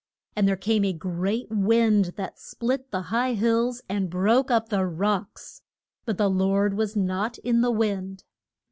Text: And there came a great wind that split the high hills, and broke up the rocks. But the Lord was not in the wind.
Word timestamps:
And 0.35 0.47
there 0.47 0.55
came 0.57 0.83
a 0.83 0.93
great 0.93 1.51
wind 1.51 2.13
that 2.15 2.39
split 2.39 2.89
the 2.89 3.01
high 3.13 3.33
hills, 3.33 3.83
and 3.87 4.09
broke 4.09 4.49
up 4.49 4.69
the 4.69 4.83
rocks. 4.83 5.61
But 6.05 6.17
the 6.17 6.27
Lord 6.27 6.73
was 6.73 6.95
not 6.95 7.37
in 7.43 7.61
the 7.61 7.69
wind. 7.69 8.23